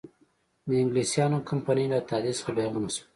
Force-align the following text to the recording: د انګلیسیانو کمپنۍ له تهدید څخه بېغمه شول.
د 0.67 0.69
انګلیسیانو 0.81 1.45
کمپنۍ 1.49 1.85
له 1.93 1.99
تهدید 2.09 2.35
څخه 2.39 2.51
بېغمه 2.57 2.89
شول. 2.95 3.07